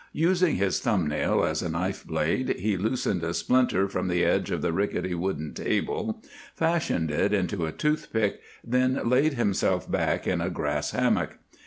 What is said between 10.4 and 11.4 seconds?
a grass hammock.